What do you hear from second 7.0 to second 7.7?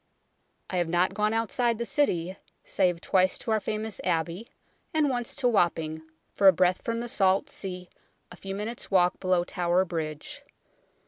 the salt